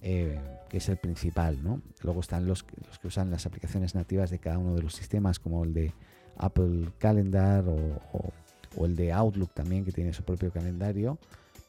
eh, 0.00 0.40
que 0.68 0.78
es 0.78 0.88
el 0.88 0.96
principal, 0.96 1.62
¿no? 1.62 1.82
Luego 2.02 2.20
están 2.20 2.46
los, 2.46 2.64
los, 2.88 2.98
que 2.98 3.06
usan 3.06 3.30
las 3.30 3.46
aplicaciones 3.46 3.94
nativas 3.94 4.30
de 4.30 4.40
cada 4.40 4.58
uno 4.58 4.74
de 4.74 4.82
los 4.82 4.94
sistemas, 4.94 5.38
como 5.38 5.62
el 5.62 5.74
de 5.74 5.92
Apple 6.36 6.88
Calendar 6.98 7.64
o 7.68 8.84
el 8.84 8.96
de 8.96 9.12
Outlook 9.12 9.52
también, 9.52 9.84
que 9.84 9.92
tiene 9.92 10.12
su 10.12 10.24
propio 10.24 10.50
calendario. 10.50 11.18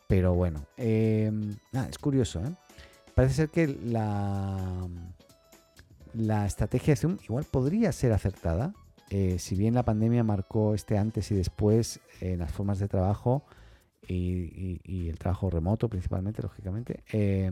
Pero 0.07 0.33
bueno, 0.33 0.65
em, 0.77 1.55
es 1.89 1.97
curioso. 1.97 2.39
¿eh? 2.43 2.53
Parece 3.15 3.35
ser 3.35 3.49
que 3.49 3.67
la, 3.67 4.87
la 6.13 6.45
estrategia 6.45 6.93
de 6.93 6.95
Zoom 6.97 7.17
igual 7.23 7.45
podría 7.45 7.91
ser 7.91 8.11
acertada. 8.11 8.73
Eh, 9.09 9.37
si 9.37 9.55
bien 9.55 9.75
la 9.75 9.83
pandemia 9.83 10.23
marcó 10.23 10.73
este 10.73 10.97
antes 10.97 11.29
y 11.31 11.35
después 11.35 11.99
en 12.19 12.39
las 12.39 12.51
formas 12.51 12.79
de 12.79 12.87
trabajo 12.87 13.45
y, 14.07 15.09
el 15.09 15.17
trabajo 15.17 15.49
remoto 15.49 15.87
principalmente, 15.87 16.41
lógicamente, 16.41 17.03
eh, 17.13 17.51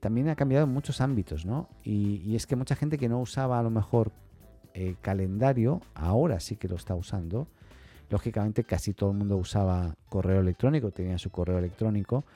también 0.00 0.28
ha 0.28 0.36
cambiado 0.36 0.66
en 0.66 0.72
muchos 0.72 1.00
ámbitos, 1.00 1.46
¿no? 1.46 1.68
Y, 1.82 2.22
y, 2.24 2.36
es 2.36 2.46
que 2.46 2.54
mucha 2.54 2.76
gente 2.76 2.98
que 2.98 3.08
no 3.08 3.20
usaba 3.20 3.58
a 3.58 3.62
lo 3.62 3.70
mejor 3.70 4.12
calendario, 5.02 5.82
ahora 5.94 6.40
sí 6.40 6.56
que 6.56 6.66
lo 6.66 6.76
está 6.76 6.94
usando 6.94 7.46
Lógicamente 8.12 8.62
casi 8.64 8.92
todo 8.92 9.12
el 9.12 9.16
mundo 9.16 9.38
usaba 9.38 9.94
correo 10.10 10.40
electrónico, 10.40 10.90
tenía 10.90 11.16
su 11.16 11.30
correo 11.30 11.56
electrónico, 11.56 12.26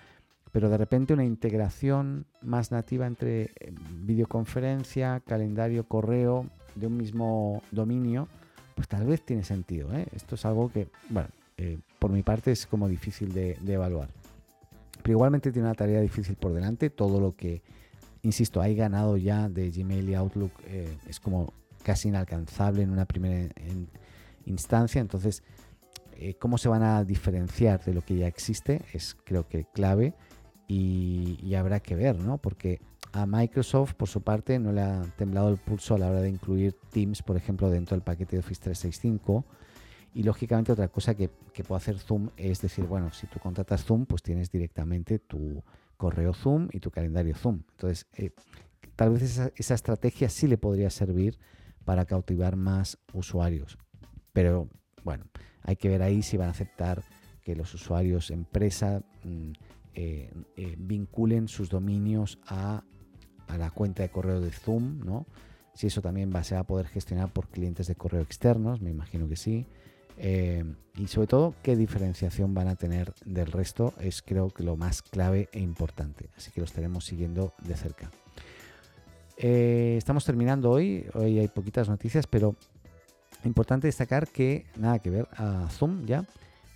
pero 0.50 0.70
de 0.70 0.78
repente 0.78 1.12
una 1.12 1.26
integración 1.26 2.24
más 2.40 2.72
nativa 2.72 3.06
entre 3.06 3.42
eh, 3.42 3.74
videoconferencia, 4.00 5.20
calendario, 5.20 5.84
correo 5.84 6.46
de 6.76 6.86
un 6.86 6.96
mismo 6.96 7.62
dominio, 7.72 8.26
pues 8.74 8.88
tal 8.88 9.04
vez 9.04 9.20
tiene 9.20 9.44
sentido. 9.44 9.94
¿eh? 9.94 10.06
Esto 10.16 10.36
es 10.36 10.46
algo 10.46 10.72
que, 10.72 10.88
bueno, 11.10 11.28
eh, 11.58 11.78
por 11.98 12.10
mi 12.10 12.22
parte 12.22 12.52
es 12.52 12.66
como 12.66 12.88
difícil 12.88 13.34
de, 13.34 13.58
evaluar. 13.66 14.08
pero 15.02 15.12
igualmente 15.12 15.52
tiene 15.52 15.68
una 15.68 15.74
tarea 15.74 16.00
difícil 16.00 16.36
por 16.36 16.54
delante. 16.54 16.88
Todo 16.88 17.20
lo 17.20 17.36
que, 17.36 17.60
insisto, 18.22 18.62
hay 18.62 18.74
ganado 18.74 19.18
ya 19.18 19.50
de 19.50 19.70
Gmail 19.70 20.08
y 20.08 20.14
Outlook 20.14 20.52
es 21.06 21.20
como 21.20 21.52
casi 21.82 22.08
inalcanzable 22.08 22.82
en 22.82 22.88
una 22.88 23.04
primera 23.04 23.52
instancia. 24.46 25.02
Entonces, 25.02 25.42
eh, 26.18 26.34
cómo 26.38 26.58
se 26.58 26.68
van 26.68 26.82
a 26.82 27.04
diferenciar 27.04 27.84
de 27.84 27.94
lo 27.94 28.02
que 28.02 28.16
ya 28.16 28.26
existe 28.26 28.82
es 28.92 29.16
creo 29.24 29.48
que 29.48 29.64
clave 29.64 30.14
y, 30.68 31.54
habrá 31.54 31.80
que 31.80 31.94
ver, 31.94 32.18
¿no? 32.18 32.38
Porque 32.38 32.80
a 33.12 33.26
Microsoft, 33.26 33.94
por 33.94 34.08
su 34.08 34.22
parte, 34.22 34.58
no 34.58 34.72
le 34.72 34.80
ha 34.82 35.02
temblado 35.16 35.48
el 35.48 35.58
pulso 35.58 35.94
a 35.94 35.98
la 35.98 36.08
hora 36.08 36.20
de 36.20 36.28
incluir 36.28 36.74
Teams, 36.90 37.22
por 37.22 37.36
ejemplo, 37.36 37.70
dentro 37.70 37.96
del 37.96 38.02
paquete 38.02 38.36
de 38.36 38.40
Office 38.40 38.60
365 38.62 39.44
y 40.14 40.22
lógicamente 40.22 40.72
otra 40.72 40.88
cosa 40.88 41.14
que, 41.14 41.28
puede 41.28 41.76
hacer 41.76 41.98
Zoom 41.98 42.30
es 42.36 42.60
decir, 42.60 42.84
bueno, 42.84 43.12
si 43.12 43.26
tú 43.26 43.38
contratas 43.38 43.84
Zoom, 43.84 44.06
pues 44.06 44.22
tienes 44.22 44.50
directamente 44.50 45.18
tu 45.18 45.62
correo 45.96 46.34
Zoom 46.34 46.68
y 46.72 46.80
tu 46.80 46.90
calendario 46.90 47.34
Zoom. 47.34 47.62
Entonces, 47.72 48.06
eh, 48.14 48.30
tal 48.96 49.10
vez 49.10 49.22
esa, 49.22 49.50
esa, 49.56 49.74
estrategia 49.74 50.28
sí 50.28 50.46
le 50.46 50.58
podría 50.58 50.90
servir 50.90 51.38
para 51.84 52.06
cautivar 52.06 52.56
más 52.56 52.98
usuarios. 53.12 53.78
Pero 54.32 54.68
bueno, 55.04 55.26
hay 55.66 55.76
que 55.76 55.88
ver 55.88 56.02
ahí 56.02 56.22
si 56.22 56.36
van 56.36 56.48
a 56.48 56.52
aceptar 56.52 57.02
que 57.42 57.54
los 57.54 57.74
usuarios 57.74 58.30
empresa 58.30 59.02
mm, 59.24 59.52
eh, 59.94 60.30
eh, 60.56 60.74
vinculen 60.78 61.48
sus 61.48 61.68
dominios 61.68 62.38
a, 62.46 62.82
la 63.56 63.70
cuenta 63.70 64.02
de 64.02 64.08
correo 64.08 64.40
de 64.40 64.50
Zoom, 64.50 65.04
¿no? 65.04 65.26
Si 65.74 65.86
eso 65.86 66.00
también 66.00 66.32
va, 66.34 66.42
se 66.42 66.54
va 66.54 66.62
a 66.62 66.66
poder 66.66 66.86
gestionar 66.86 67.32
por 67.32 67.48
clientes 67.48 67.86
de 67.86 67.94
correo 67.94 68.22
externos, 68.22 68.80
me 68.80 68.90
imagino 68.90 69.28
que 69.28 69.36
sí. 69.36 69.66
Eh, 70.18 70.64
y 70.96 71.06
sobre 71.06 71.26
todo, 71.28 71.54
qué 71.62 71.76
diferenciación 71.76 72.54
van 72.54 72.68
a 72.68 72.76
tener 72.76 73.12
del 73.24 73.46
resto 73.46 73.92
es 74.00 74.22
creo 74.22 74.50
que 74.50 74.62
lo 74.62 74.76
más 74.76 75.02
clave 75.02 75.48
e 75.52 75.60
importante. 75.60 76.30
Así 76.36 76.50
que 76.50 76.60
lo 76.60 76.64
estaremos 76.64 77.04
siguiendo 77.04 77.52
de 77.62 77.76
cerca. 77.76 78.10
Estamos 79.36 80.24
terminando 80.24 80.70
hoy. 80.70 81.06
Hoy 81.14 81.38
hay 81.38 81.48
poquitas 81.48 81.88
noticias, 81.88 82.26
pero 82.26 82.56
importante 83.46 83.86
destacar 83.86 84.28
que 84.28 84.66
nada 84.76 84.98
que 84.98 85.10
ver 85.10 85.28
a 85.36 85.68
Zoom 85.70 86.06
ya. 86.06 86.24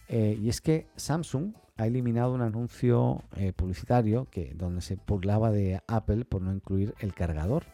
Eh, 0.08 0.38
y 0.40 0.48
es 0.48 0.60
que 0.60 0.86
Samsung 0.96 1.52
ha 1.76 1.86
eliminado 1.86 2.34
un 2.34 2.42
anuncio 2.42 3.22
publicitario 3.56 4.26
que, 4.30 4.52
donde 4.54 4.82
se 4.82 4.98
burlaba 5.06 5.50
de 5.50 5.80
Apple 5.86 6.26
por 6.26 6.42
no 6.42 6.52
incluir 6.52 6.94
el 7.00 7.14
cargador 7.14 7.64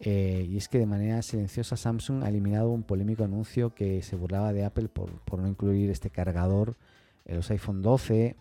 eh, 0.00 0.46
y 0.48 0.56
es 0.56 0.68
que 0.68 0.78
de 0.78 0.86
manera 0.86 1.20
silenciosa 1.20 1.76
Samsung 1.76 2.24
ha 2.24 2.28
eliminado 2.30 2.70
un 2.70 2.82
polémico 2.82 3.22
anuncio 3.22 3.74
que 3.74 4.02
se 4.02 4.16
burlaba 4.16 4.54
de 4.54 4.64
Apple 4.64 4.88
por, 4.88 5.38
no 5.38 5.46
incluir 5.46 5.90
este 5.90 6.08
cargador 6.08 6.76
en 7.26 7.36
los 7.36 7.50
iPhone 7.50 7.82
12, 7.82 8.34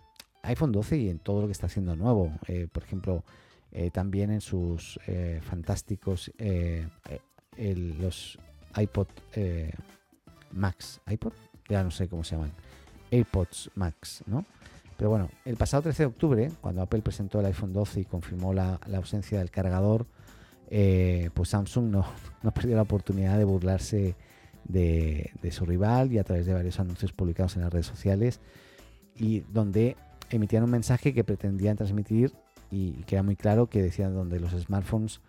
iPhone 0.43 0.71
12 0.71 0.97
y 0.97 1.09
en 1.09 1.19
todo 1.19 1.41
lo 1.41 1.47
que 1.47 1.51
está 1.51 1.65
haciendo 1.65 1.97
nuevo. 1.97 2.31
Eh, 2.47 2.67
por 2.71 2.83
ejemplo, 2.83 3.25
eh, 3.73 3.91
también 3.91 4.31
en 4.31 4.39
sus 4.39 4.99
fantásticos 5.41 6.31
los 7.57 8.39
iPod 8.77 9.07
Max, 10.51 11.01
iPod, 11.07 11.33
ya 11.67 11.83
no 11.83 11.91
sé 11.91 12.07
cómo 12.07 12.23
se 12.23 12.35
llaman, 12.35 12.51
AirPods 13.11 13.71
Max, 13.75 14.23
¿no? 14.25 14.45
Pero 14.97 15.09
bueno, 15.09 15.29
el 15.45 15.55
pasado 15.55 15.83
13 15.83 16.03
de 16.03 16.07
octubre, 16.07 16.51
cuando 16.59 16.81
Apple 16.81 17.01
presentó 17.01 17.39
el 17.39 17.45
iPhone 17.45 17.71
12 17.71 18.01
y 18.01 18.05
confirmó 18.05 18.53
la 18.53 18.79
ausencia 18.93 19.39
del 19.39 19.49
cargador, 19.49 20.05
eh, 20.71 21.31
pues 21.33 21.49
Samsung 21.49 21.89
no, 21.89 22.05
no, 22.43 22.51
perdió 22.51 22.75
la 22.75 22.83
oportunidad 22.83 23.37
de 23.37 23.43
burlarse 23.43 24.15
de, 24.65 25.31
su 25.51 25.65
rival 25.65 26.11
y 26.11 26.19
a 26.19 26.23
través 26.23 26.45
de 26.45 26.53
varios 26.53 26.79
anuncios 26.79 27.11
publicados 27.11 27.55
en 27.55 27.63
las 27.63 27.73
redes 27.73 27.87
sociales 27.87 28.39
y 29.15 29.39
donde 29.51 29.97
emitían 30.29 30.63
un 30.63 30.69
mensaje 30.69 31.13
que 31.13 31.23
pretendían 31.23 31.75
transmitir 31.75 32.33
y 32.69 32.91
que 33.03 33.15
era 33.15 33.23
muy 33.23 33.35
claro 33.35 33.67
que 33.67 33.81
decían 33.81 34.13
donde 34.13 34.39
los 34.39 34.51
smartphones 34.51 35.21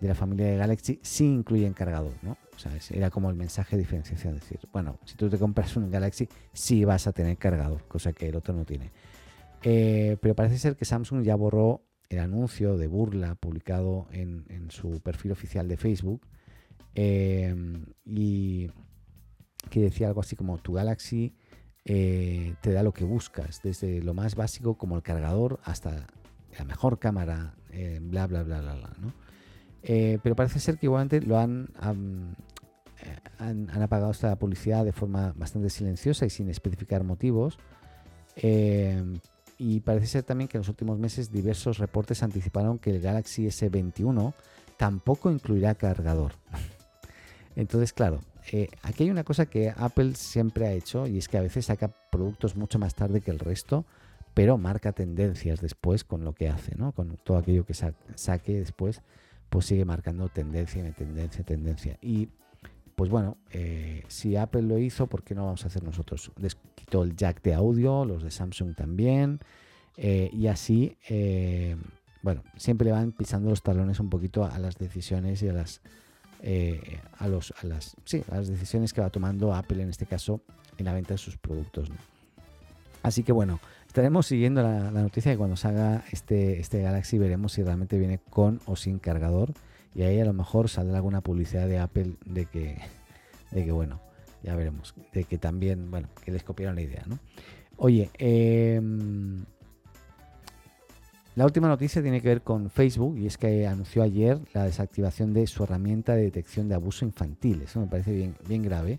de 0.00 0.08
la 0.08 0.14
familia 0.14 0.46
de 0.46 0.56
Galaxy 0.56 1.00
sí 1.02 1.24
incluyen 1.24 1.72
cargador, 1.72 2.12
¿no? 2.22 2.36
O 2.54 2.58
sea, 2.58 2.72
era 2.90 3.10
como 3.10 3.30
el 3.30 3.36
mensaje 3.36 3.76
de 3.76 3.82
diferenciación, 3.82 4.34
decir, 4.34 4.58
bueno, 4.72 4.98
si 5.04 5.16
tú 5.16 5.28
te 5.28 5.38
compras 5.38 5.76
un 5.76 5.90
Galaxy 5.90 6.28
sí 6.52 6.84
vas 6.84 7.06
a 7.06 7.12
tener 7.12 7.36
cargador, 7.36 7.86
cosa 7.88 8.12
que 8.12 8.28
el 8.28 8.36
otro 8.36 8.54
no 8.54 8.64
tiene. 8.64 8.90
Eh, 9.62 10.16
pero 10.20 10.34
parece 10.34 10.58
ser 10.58 10.76
que 10.76 10.84
Samsung 10.84 11.22
ya 11.22 11.34
borró 11.34 11.82
el 12.08 12.20
anuncio 12.20 12.76
de 12.76 12.86
burla 12.86 13.34
publicado 13.34 14.06
en, 14.12 14.46
su 14.70 15.00
perfil 15.00 15.32
oficial 15.32 15.66
de 15.66 15.76
Facebook 15.76 16.20
em, 16.94 17.86
y 18.04 18.70
que 19.70 19.80
decía 19.80 20.08
algo 20.08 20.20
así 20.20 20.36
como 20.36 20.58
tu 20.58 20.74
Galaxy 20.74 21.34
eh, 21.84 22.54
te 22.60 22.72
da 22.72 22.82
lo 22.82 22.92
que 22.92 23.04
buscas, 23.04 23.62
desde 23.62 24.02
lo 24.02 24.14
más 24.14 24.36
básico 24.36 24.76
como 24.76 24.96
el 24.96 25.02
cargador 25.02 25.58
hasta 25.64 26.06
la 26.58 26.64
mejor 26.64 26.98
cámara, 26.98 27.54
eh, 27.70 27.98
bla, 28.00 28.26
bla, 28.26 28.42
bla, 28.42 28.60
bla, 28.60 28.74
bla. 28.74 28.96
¿no? 29.00 29.12
Eh, 29.82 30.18
pero 30.22 30.34
parece 30.34 30.58
ser 30.60 30.78
que 30.78 30.86
igualmente 30.86 31.20
lo 31.20 31.38
han, 31.38 31.68
han, 31.78 32.36
han, 33.38 33.82
apagado 33.82 34.10
esta 34.10 34.36
publicidad 34.36 34.84
de 34.84 34.92
forma 34.92 35.32
bastante 35.36 35.70
silenciosa 35.70 36.26
y 36.26 36.30
sin 36.30 36.50
especificar 36.50 37.04
motivos. 37.04 37.58
Em, 38.36 39.18
y 39.58 39.80
parece 39.80 40.06
ser 40.06 40.22
también 40.22 40.48
que 40.48 40.56
en 40.56 40.60
los 40.60 40.68
últimos 40.68 40.98
meses 40.98 41.32
diversos 41.32 41.78
reportes 41.78 42.22
anticiparon 42.22 42.78
que 42.78 42.90
el 42.90 43.00
Galaxy 43.00 43.46
S21 43.46 44.34
tampoco 44.76 45.30
incluirá 45.30 45.74
cargador. 45.74 46.32
Entonces, 47.56 47.92
claro, 47.92 48.20
eh, 48.52 48.68
aquí 48.82 49.04
hay 49.04 49.10
una 49.10 49.24
cosa 49.24 49.46
que 49.46 49.72
Apple 49.76 50.14
siempre 50.14 50.66
ha 50.66 50.72
hecho 50.72 51.06
y 51.06 51.18
es 51.18 51.28
que 51.28 51.38
a 51.38 51.42
veces 51.42 51.66
saca 51.66 51.88
productos 52.10 52.56
mucho 52.56 52.78
más 52.78 52.94
tarde 52.94 53.20
que 53.20 53.32
el 53.32 53.40
resto, 53.40 53.84
pero 54.32 54.56
marca 54.56 54.92
tendencias 54.92 55.60
después 55.60 56.04
con 56.04 56.24
lo 56.24 56.32
que 56.32 56.48
hace, 56.48 56.76
¿no? 56.76 56.92
Con 56.92 57.16
todo 57.24 57.38
aquello 57.38 57.66
que 57.66 57.74
saque 57.74 58.58
después, 58.60 59.02
pues 59.48 59.66
sigue 59.66 59.84
marcando 59.84 60.28
tendencia, 60.28 60.82
tendencia, 60.92 61.44
tendencia. 61.44 61.98
Y 62.02 62.28
pues 62.98 63.10
bueno, 63.10 63.38
eh, 63.52 64.02
si 64.08 64.36
Apple 64.36 64.62
lo 64.62 64.78
hizo, 64.78 65.06
¿por 65.06 65.22
qué 65.22 65.34
no 65.34 65.44
vamos 65.44 65.62
a 65.64 65.68
hacer 65.68 65.84
nosotros? 65.84 66.32
Les 66.36 66.56
quitó 66.74 67.04
el 67.04 67.14
jack 67.14 67.42
de 67.42 67.54
audio, 67.54 68.04
los 68.04 68.24
de 68.24 68.30
Samsung 68.30 68.74
también, 68.74 69.38
eh, 69.96 70.30
y 70.32 70.48
así, 70.48 70.96
eh, 71.08 71.76
bueno, 72.22 72.42
siempre 72.56 72.86
le 72.86 72.92
van 72.92 73.12
pisando 73.12 73.50
los 73.50 73.62
talones 73.62 74.00
un 74.00 74.10
poquito 74.10 74.44
a 74.44 74.58
las 74.58 74.78
decisiones 74.78 75.42
y 75.44 75.48
a 75.48 75.52
las, 75.52 75.80
a 77.18 77.28
los, 77.28 77.54
a 77.62 77.66
las, 77.66 77.96
sí, 78.04 78.24
a 78.30 78.36
las 78.36 78.48
decisiones 78.48 78.92
que 78.92 79.00
va 79.00 79.10
tomando 79.10 79.54
Apple 79.54 79.80
en 79.80 79.90
este 79.90 80.06
caso 80.06 80.40
en 80.76 80.84
la 80.84 80.92
venta 80.92 81.14
de 81.14 81.18
sus 81.18 81.36
productos. 81.36 81.90
Así 83.02 83.22
que 83.22 83.32
bueno, 83.32 83.60
estaremos 83.86 84.26
siguiendo 84.26 84.62
la, 84.62 84.90
noticia 84.90 85.30
de 85.30 85.38
cuando 85.38 85.56
salga 85.56 86.04
este, 86.12 86.60
este 86.60 86.82
Galaxy 86.82 87.18
veremos 87.18 87.52
si 87.52 87.62
realmente 87.62 87.98
viene 87.98 88.18
con 88.18 88.60
o 88.66 88.76
sin 88.76 88.98
cargador 88.98 89.52
y 89.94 90.02
ahí 90.02 90.20
a 90.20 90.24
lo 90.24 90.32
mejor 90.32 90.68
saldrá 90.68 90.96
alguna 90.96 91.20
publicidad 91.20 91.66
de 91.66 91.78
Apple 91.78 92.16
de 92.24 92.46
que, 92.46 92.78
de 93.50 93.64
que 93.64 93.72
bueno, 93.72 94.00
ya 94.42 94.54
veremos, 94.54 94.94
de 95.12 95.24
que 95.24 95.38
también, 95.38 95.90
bueno, 95.90 96.08
que 96.24 96.30
les 96.30 96.44
copiaron 96.44 96.76
la 96.76 96.82
idea, 96.82 97.04
¿no? 97.06 97.18
Oye, 97.76 98.10
em, 98.18 99.44
la 101.36 101.44
última 101.44 101.68
noticia 101.68 102.02
tiene 102.02 102.20
que 102.20 102.28
ver 102.28 102.42
con 102.42 102.70
Facebook 102.70 103.16
y 103.18 103.26
es 103.26 103.38
que 103.38 103.66
anunció 103.66 104.02
ayer 104.02 104.40
la 104.52 104.64
desactivación 104.64 105.32
de 105.32 105.46
su 105.46 105.62
herramienta 105.62 106.16
de 106.16 106.22
detección 106.22 106.68
de 106.68 106.74
abuso 106.74 107.04
infantil. 107.04 107.62
Eso 107.62 107.80
me 107.80 107.86
parece 107.86 108.12
bien, 108.12 108.34
bien 108.48 108.62
grave, 108.62 108.98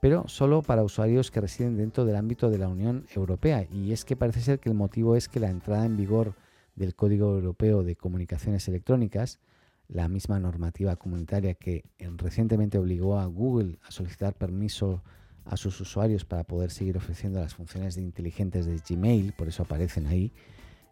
pero 0.00 0.28
solo 0.28 0.62
para 0.62 0.82
usuarios 0.82 1.30
que 1.30 1.40
residen 1.40 1.76
dentro 1.76 2.04
del 2.04 2.16
ámbito 2.16 2.50
de 2.50 2.58
la 2.58 2.68
Unión 2.68 3.06
Europea. 3.14 3.66
Y 3.72 3.92
es 3.92 4.04
que 4.04 4.16
parece 4.16 4.40
ser 4.40 4.60
que 4.60 4.68
el 4.68 4.74
motivo 4.74 5.16
es 5.16 5.28
que 5.28 5.40
la 5.40 5.50
entrada 5.50 5.84
en 5.84 5.96
vigor 5.96 6.34
del 6.76 6.94
Código 6.94 7.34
Europeo 7.34 7.82
de 7.82 7.96
Comunicaciones 7.96 8.68
Electrónicas 8.68 9.40
la 9.88 10.06
misma 10.08 10.38
normativa 10.38 10.96
comunitaria 10.96 11.54
que 11.54 11.84
recientemente 12.18 12.78
obligó 12.78 13.18
a 13.18 13.26
Google 13.26 13.78
a 13.86 13.90
solicitar 13.90 14.34
permiso 14.34 15.02
a 15.46 15.56
sus 15.56 15.80
usuarios 15.80 16.26
para 16.26 16.44
poder 16.44 16.70
seguir 16.70 16.98
ofreciendo 16.98 17.40
las 17.40 17.54
funciones 17.54 17.94
de 17.94 18.02
inteligentes 18.02 18.66
de 18.66 18.80
Gmail, 18.86 19.32
por 19.32 19.48
eso 19.48 19.62
aparecen 19.62 20.06
ahí 20.06 20.30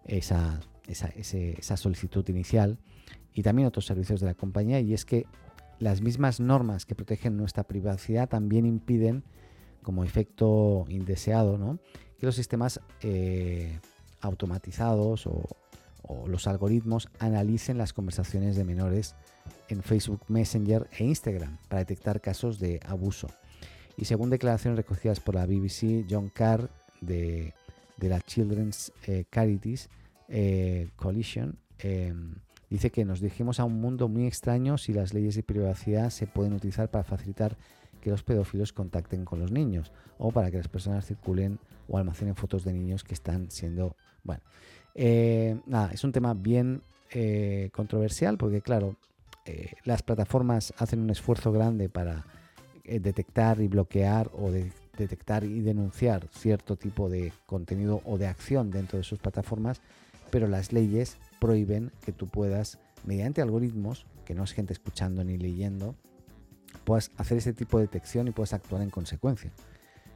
esa, 0.04 0.60
esa, 0.86 1.76
solicitud 1.76 2.26
inicial, 2.30 2.78
y 3.34 3.42
también 3.42 3.68
otros 3.68 3.84
servicios 3.84 4.20
de 4.20 4.26
la 4.26 4.34
compañía, 4.34 4.80
y 4.80 4.94
es 4.94 5.04
que 5.04 5.26
las 5.78 6.00
mismas 6.00 6.40
normas 6.40 6.86
que 6.86 6.94
protegen 6.94 7.36
nuestra 7.36 7.64
privacidad 7.64 8.28
también 8.28 8.66
impiden, 8.66 9.24
como 9.82 10.04
efecto 10.04 10.84
indeseado, 10.88 11.58
¿no? 11.58 11.78
que 12.18 12.26
los 12.26 12.34
sistemas 12.34 12.80
eh, 13.02 13.78
automatizados 14.20 15.26
o, 15.26 15.44
los 16.28 16.46
algoritmos 16.46 17.08
analicen 17.18 17.78
las 17.78 17.92
conversaciones 17.92 18.54
de 18.54 18.62
menores 18.62 19.16
en 19.68 19.82
Facebook 19.82 20.20
Messenger 20.28 20.88
e 20.96 21.02
Instagram 21.02 21.58
para 21.68 21.80
detectar 21.80 22.20
casos 22.20 22.60
de 22.60 22.78
abuso. 22.86 23.26
Y 23.96 24.04
según 24.04 24.30
declaraciones 24.30 24.76
recogidas 24.76 25.18
por 25.18 25.34
la 25.34 25.46
BBC, 25.46 26.06
John 26.08 26.28
Carr 26.28 26.70
de, 27.00 27.54
la 27.98 28.20
Children's 28.20 28.92
eh, 29.08 29.24
Charities 29.32 29.88
eh, 30.28 30.90
Coalition 30.94 31.58
em, 31.80 32.36
dice 32.70 32.90
que 32.90 33.04
nos 33.04 33.20
dirigimos 33.20 33.60
a 33.60 33.64
un 33.64 33.80
mundo 33.80 34.08
muy 34.08 34.26
extraño 34.26 34.78
si 34.78 34.92
las 34.92 35.14
leyes 35.14 35.34
de 35.34 35.42
privacidad 35.42 36.10
se 36.10 36.26
pueden 36.26 36.52
utilizar 36.52 36.90
para 36.90 37.04
facilitar 37.04 37.56
que 38.00 38.10
los 38.10 38.22
pedófilos 38.22 38.72
contacten 38.72 39.24
con 39.24 39.40
los 39.40 39.50
niños 39.50 39.92
o 40.18 40.30
para 40.30 40.50
que 40.50 40.58
las 40.58 40.68
personas 40.68 41.06
circulen 41.06 41.58
o 41.88 41.98
almacenen 41.98 42.36
fotos 42.36 42.64
de 42.64 42.72
niños 42.72 43.04
que 43.04 43.14
están 43.14 43.50
siendo... 43.50 43.96
Bueno, 44.22 44.42
Eh, 44.98 45.60
nada, 45.66 45.90
es 45.92 46.04
un 46.04 46.12
tema 46.12 46.32
bien 46.32 46.80
eh, 47.10 47.68
controversial 47.72 48.38
porque, 48.38 48.62
claro, 48.62 48.96
eh, 49.44 49.72
las 49.84 50.02
plataformas 50.02 50.72
hacen 50.78 51.00
un 51.00 51.10
esfuerzo 51.10 51.52
grande 51.52 51.90
para 51.90 52.24
detectar 52.82 53.60
y 53.60 53.68
bloquear 53.68 54.30
o 54.32 54.50
detectar 54.50 55.44
y 55.44 55.60
denunciar 55.60 56.28
cierto 56.30 56.76
tipo 56.76 57.10
de 57.10 57.32
contenido 57.44 58.00
o 58.04 58.16
de 58.16 58.26
acción 58.26 58.70
dentro 58.70 58.96
de 58.96 59.04
sus 59.04 59.18
plataformas, 59.18 59.82
pero 60.30 60.46
las 60.46 60.72
leyes 60.72 61.18
prohíben 61.40 61.92
que 62.04 62.12
tú 62.12 62.28
puedas, 62.28 62.78
mediante 63.04 63.42
algoritmos, 63.42 64.06
que 64.24 64.34
no 64.34 64.44
es 64.44 64.52
gente 64.52 64.72
escuchando 64.72 65.24
ni 65.24 65.38
leyendo, 65.38 65.94
puedas 66.84 67.10
hacer 67.16 67.38
ese 67.38 67.52
tipo 67.52 67.78
de 67.78 67.84
detección 67.84 68.28
y 68.28 68.32
puedas 68.32 68.52
actuar 68.52 68.82
en 68.82 68.90
consecuencia. 68.90 69.52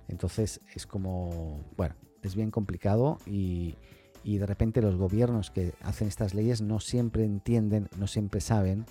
Entonces 0.09 0.61
es 0.75 0.87
como, 0.87 1.61
bueno, 1.77 1.95
es 2.23 2.35
bien 2.35 2.51
complicado 2.51 3.19
y, 3.27 3.77
de 4.25 4.47
repente 4.47 4.83
los 4.83 4.97
gobiernos 4.97 5.51
que 5.51 5.73
hacen 5.83 6.09
estas 6.09 6.35
leyes 6.35 6.61
no 6.61 6.81
siempre 6.81 7.25
entienden, 7.25 7.89
no 7.99 8.07
siempre 8.07 8.41
saben 8.41 8.85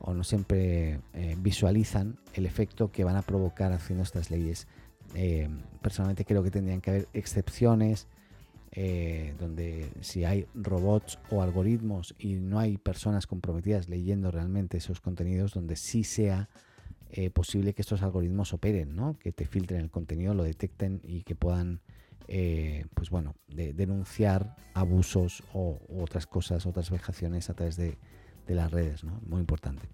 o 0.00 0.12
no 0.12 0.22
siempre 0.22 1.00
eh, 1.14 1.36
visualizan 1.38 2.18
el 2.34 2.44
efecto 2.44 2.92
que 2.92 3.04
van 3.04 3.16
a 3.16 3.22
provocar 3.22 3.72
haciendo 3.72 4.02
estas 4.02 4.30
leyes. 4.30 4.66
Eh, 5.14 5.48
personalmente 5.80 6.24
creo 6.24 6.42
que 6.42 6.50
tendrían 6.50 6.80
que 6.80 6.90
haber 6.90 7.08
excepciones 7.14 8.06
eh, 8.78 9.32
donde 9.38 9.88
si 10.02 10.26
hay 10.26 10.46
robots 10.54 11.18
o 11.30 11.40
algoritmos 11.40 12.14
y 12.18 12.34
no 12.34 12.58
hay 12.58 12.76
personas 12.76 13.26
comprometidas 13.26 13.88
leyendo 13.88 14.30
realmente 14.30 14.76
esos 14.76 15.00
contenidos, 15.00 15.54
donde 15.54 15.76
sí 15.76 16.04
sea 16.04 16.50
eh, 17.08 17.30
posible 17.30 17.72
que 17.72 17.80
estos 17.80 18.02
algoritmos 18.02 18.52
operen, 18.52 18.94
que 19.18 19.32
te 19.32 19.46
filtren 19.46 19.80
el 19.80 19.90
contenido, 19.90 20.34
lo 20.34 20.42
detecten 20.42 21.00
y 21.02 21.22
que 21.22 21.34
puedan 21.34 21.80
eh, 22.28 22.84
pues 22.92 23.08
bueno, 23.08 23.34
denunciar 23.48 24.56
abusos 24.74 25.42
o 25.54 25.78
otras 25.98 26.26
cosas, 26.26 26.66
otras 26.66 26.90
vejaciones 26.90 27.48
a 27.48 27.54
través 27.54 27.78
de, 27.78 27.96
las 28.46 28.70
redes, 28.70 29.04
muy 29.04 29.40
importante. 29.40 29.88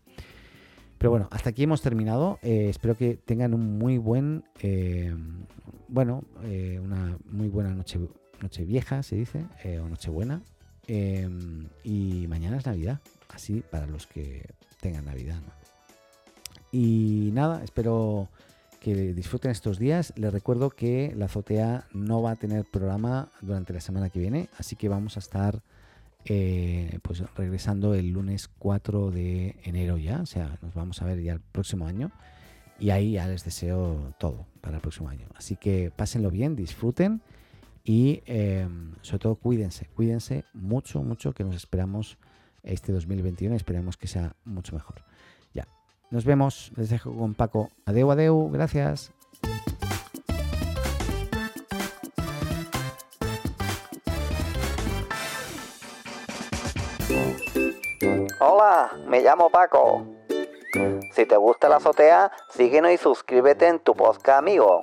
Pero 0.98 1.10
bueno, 1.10 1.28
hasta 1.30 1.50
aquí 1.50 1.62
hemos 1.62 1.82
terminado. 1.82 2.40
Espero 2.42 2.96
que 2.96 3.14
tengan 3.16 3.54
un 3.54 3.78
muy 3.78 3.98
buen, 3.98 4.42
bueno, 5.86 6.24
una 6.80 7.16
muy 7.30 7.48
buena 7.48 7.74
noche, 7.74 8.00
noche 8.42 8.64
vieja, 8.64 9.02
se 9.02 9.16
dice, 9.16 9.44
o 9.82 9.88
noche 9.88 10.11
buena. 10.11 10.42
y 10.88 12.26
mañana 12.28 12.56
es 12.56 12.66
Navidad, 12.66 13.00
así 13.28 13.62
para 13.70 13.87
los 13.87 14.06
que 14.06 14.46
tengan 14.80 15.04
Navidad. 15.04 15.40
Y 16.72 17.30
nada, 17.32 17.62
espero 17.62 18.28
que 18.80 19.14
disfruten 19.14 19.50
estos 19.50 19.78
días. 19.78 20.12
Les 20.16 20.32
recuerdo 20.32 20.70
que 20.70 21.14
la 21.16 21.26
azotea 21.26 21.87
no 21.92 22.20
va 22.22 22.32
a 22.32 22.37
tener 22.37 22.64
programa 22.64 23.28
durante 23.40 23.72
la 23.72 23.80
semana 23.80 24.11
que 24.11 24.18
viene, 24.18 24.49
así 24.58 24.75
que 24.75 24.88
vamos 24.88 25.16
a 25.16 25.20
estar 25.20 25.62
eh, 26.25 26.99
pues 27.02 27.22
regresando 27.37 27.94
el 27.94 28.11
lunes 28.11 28.49
4 28.58 29.11
de 29.11 29.56
enero 29.64 29.99
ya, 29.99 30.20
o 30.20 30.26
sea, 30.26 30.58
nos 30.62 30.75
vamos 30.75 31.02
a 31.02 31.04
ver 31.04 31.20
ya 31.22 31.34
el 31.34 31.40
próximo 31.40 31.87
año. 31.87 32.11
Y 32.80 32.90
ahí 32.90 33.12
ya 33.12 33.28
les 33.28 33.44
deseo 33.44 34.12
todo 34.18 34.46
para 34.61 34.76
el 34.76 34.82
próximo 34.82 35.08
año. 35.08 35.26
Así 35.37 35.54
que 35.54 35.92
pásenlo 35.94 36.30
bien, 36.30 36.56
disfruten 36.56 37.22
y 37.84 38.22
em, 38.26 38.94
sobre 39.02 39.18
todo 39.18 39.34
cuídense, 39.36 39.86
cuídense 39.94 40.44
mucho, 40.54 41.02
mucho 41.02 41.32
que 41.32 41.44
nos 41.44 41.56
esperamos 41.56 42.18
este 42.62 42.92
2021, 42.92 43.54
esperemos 43.56 43.96
que 43.96 44.06
sea 44.06 44.34
mucho 44.44 44.74
mejor. 44.74 45.02
Nos 46.12 46.26
vemos, 46.26 46.70
les 46.76 46.90
dejo 46.90 47.10
con 47.16 47.32
Paco. 47.32 47.70
Adeu, 47.86 48.10
adeu, 48.10 48.50
gracias. 48.50 49.10
Hola, 58.40 58.92
me 59.08 59.22
llamo 59.22 59.48
Paco. 59.48 60.06
Si 61.14 61.25
te 61.25 61.36
gusta 61.38 61.71
la 61.71 61.76
azotea, 61.76 62.30
síguenos 62.50 62.92
y 62.92 62.99
suscríbete 62.99 63.68
en 63.68 63.78
tu 63.78 63.95
podcast 63.95 64.40
amigo. 64.40 64.82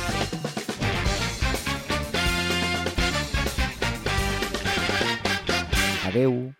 Adeu. 6.11 6.53